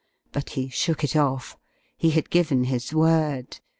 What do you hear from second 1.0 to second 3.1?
it off. He had given his